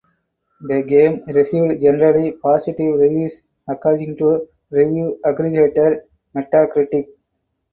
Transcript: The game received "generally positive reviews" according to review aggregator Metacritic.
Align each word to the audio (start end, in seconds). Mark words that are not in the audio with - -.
The 0.61 0.81
game 0.81 1.21
received 1.27 1.79
"generally 1.79 2.31
positive 2.31 2.99
reviews" 2.99 3.43
according 3.67 4.17
to 4.17 4.47
review 4.71 5.19
aggregator 5.23 6.01
Metacritic. 6.35 7.05